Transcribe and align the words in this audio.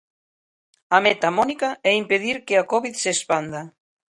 A 0.95 0.99
meta, 1.05 1.29
Mónica, 1.37 1.69
é 1.89 1.91
impedir 2.03 2.37
que 2.47 2.55
a 2.57 2.67
covid 2.71 2.93
se 3.03 3.09
expanda... 3.15 3.61